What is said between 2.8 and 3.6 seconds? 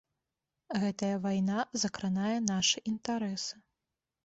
інтарэсы.